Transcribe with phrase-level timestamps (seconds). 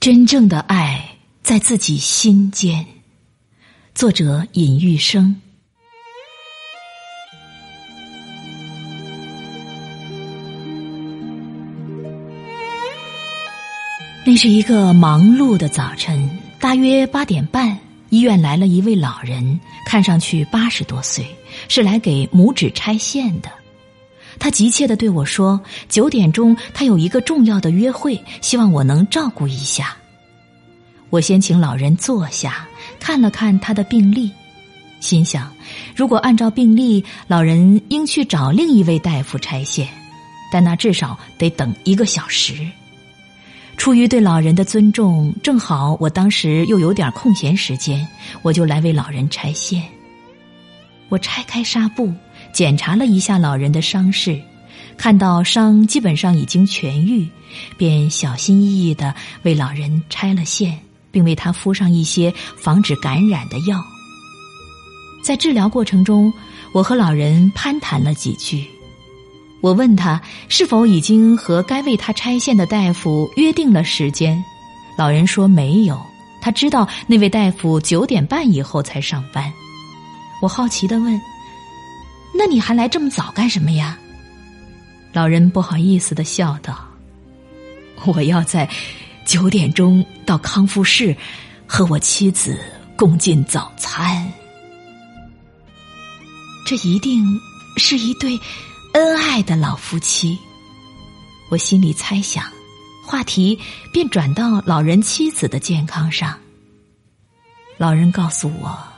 [0.00, 2.86] 真正的爱在自己心间。
[3.94, 5.36] 作者尹玉生。
[14.24, 17.78] 那是一个忙碌的早晨，大约八点半，
[18.08, 21.26] 医院来了一位老人，看上去八十多岁，
[21.68, 23.59] 是来给拇指拆线的。
[24.38, 29.96] 他急切的对我说：“九点钟，他有一个重要的约会，希望我能照顾一下。”
[31.10, 32.68] 我先请老人坐下，
[33.00, 34.30] 看了看他的病历，
[35.00, 35.52] 心想：
[35.96, 39.88] 如果按照病历，老人应去找另一位大夫拆线，
[40.52, 42.66] 但那至少得等一个小时。
[43.76, 48.06] 出于对老人的尊重，正好我当时又有点空闲时间，
[48.42, 49.82] 我就来为老人拆线。
[51.08, 52.12] 我拆开纱布。
[52.52, 54.40] 检查了一下老人的伤势，
[54.96, 57.28] 看到伤基本上已经痊愈，
[57.76, 60.78] 便小心翼翼的为老人拆了线，
[61.10, 63.82] 并为他敷上一些防止感染的药。
[65.22, 66.32] 在治疗过程中，
[66.72, 68.64] 我和老人攀谈了几句。
[69.60, 74.42] 我问他是否已经和该为他拆线的大夫约定了时间，
[74.96, 76.00] 老人说没有，
[76.40, 79.52] 他知道那位大夫九点半以后才上班。
[80.40, 81.20] 我好奇的问。
[82.32, 83.98] 那你还来这么早干什么呀？
[85.12, 86.88] 老人不好意思的笑道
[88.06, 88.70] ：“我要在
[89.26, 91.16] 九点钟到康复室
[91.66, 92.58] 和我妻子
[92.96, 94.32] 共进早餐。
[96.64, 97.24] 这一定
[97.76, 98.38] 是一对
[98.94, 100.38] 恩爱的老夫妻。”
[101.50, 102.44] 我心里猜想，
[103.04, 103.58] 话题
[103.92, 106.38] 便转到老人妻子的健康上。
[107.76, 108.89] 老人告诉我。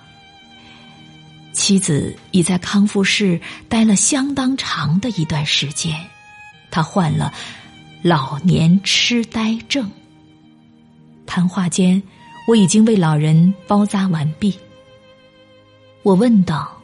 [1.62, 5.96] 妻子已在康复室待了相当长的一段时间，
[6.72, 7.32] 他患了
[8.02, 9.88] 老年痴呆症。
[11.24, 12.02] 谈话间，
[12.48, 14.58] 我已经为老人包扎完毕。
[16.02, 16.82] 我问道：“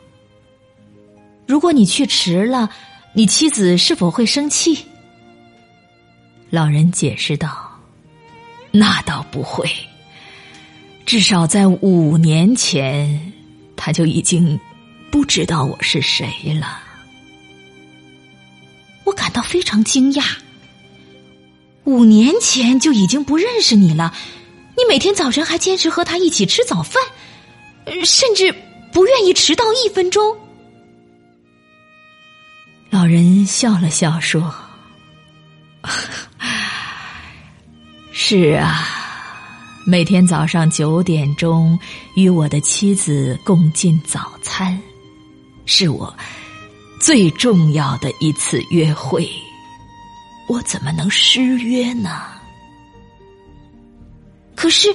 [1.45, 2.71] 如果你去迟了，
[3.13, 4.79] 你妻子是否会生气？”
[6.51, 7.69] 老人解释道
[8.71, 9.69] ：“那倒不会，
[11.05, 13.33] 至少在五年前。”
[13.81, 14.59] 他就已经
[15.11, 16.29] 不知道我是谁
[16.61, 16.81] 了，
[19.05, 20.25] 我感到非常惊讶。
[21.85, 24.15] 五年前就已经不认识你了，
[24.77, 27.03] 你每天早晨还坚持和他一起吃早饭，
[28.05, 28.55] 甚至
[28.93, 30.37] 不愿意迟到一分钟。
[32.91, 34.55] 老人笑了笑说
[38.13, 38.95] ：“是啊。”
[39.87, 41.79] 每天早上九点钟
[42.15, 44.79] 与我的妻子共进早餐，
[45.69, 46.13] 是我
[46.99, 49.31] 最重要的一次约会。
[50.49, 52.23] 我怎么能失约呢？
[54.57, 54.93] 可是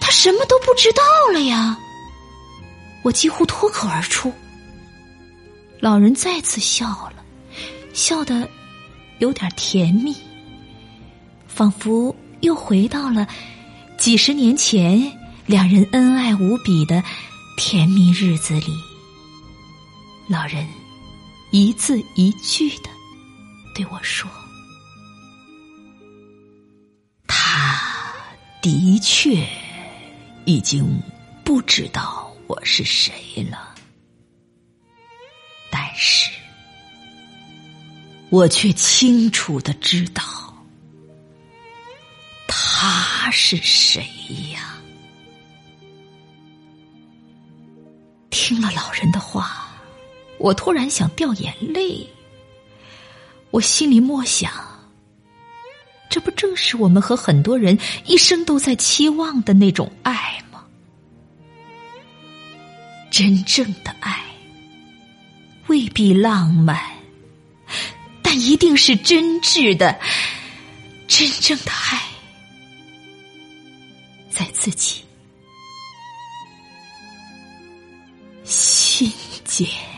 [0.00, 1.76] 他什么都不知道了呀！
[3.02, 4.30] 我几乎脱口而出。
[5.80, 7.24] 老人再次笑了，
[7.94, 8.46] 笑得
[9.20, 10.14] 有点甜蜜，
[11.48, 13.26] 仿佛又回到了。
[13.96, 15.10] 几十年前，
[15.46, 17.02] 两人恩爱无比的
[17.56, 18.66] 甜蜜日子里，
[20.26, 20.66] 老人
[21.50, 22.88] 一字一句的
[23.74, 24.30] 对我说
[27.28, 27.78] ：“他
[28.62, 29.46] 的确
[30.46, 30.98] 已经
[31.44, 33.74] 不知道我是谁了，
[35.70, 36.30] 但是，
[38.30, 40.22] 我却清楚的知道。”
[42.48, 44.02] 他是谁
[44.52, 44.78] 呀？
[48.30, 49.63] 听了老人的话，
[50.44, 52.06] 我突然想掉眼泪。
[53.50, 54.52] 我心里默想：
[56.10, 60.62] 这不正是我们和很多人一生都在期望的那种爱吗？
[63.10, 64.22] 真正的爱
[65.68, 66.78] 未必浪漫，
[68.20, 69.98] 但一定是真挚的、
[71.08, 72.02] 真正的爱。
[74.28, 75.02] 在自己
[78.44, 79.10] 心
[79.46, 79.93] 间。